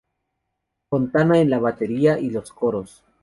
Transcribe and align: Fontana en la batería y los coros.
Fontana 0.89 1.37
en 1.41 1.51
la 1.51 1.59
batería 1.59 2.17
y 2.17 2.31
los 2.31 2.51
coros. 2.51 3.03